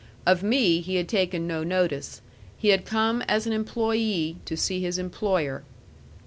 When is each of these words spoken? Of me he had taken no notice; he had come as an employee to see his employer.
Of 0.25 0.41
me 0.41 0.79
he 0.79 0.95
had 0.95 1.07
taken 1.07 1.45
no 1.45 1.63
notice; 1.63 2.21
he 2.57 2.69
had 2.69 2.87
come 2.87 3.21
as 3.27 3.45
an 3.45 3.53
employee 3.53 4.37
to 4.45 4.57
see 4.57 4.81
his 4.81 4.97
employer. 4.97 5.61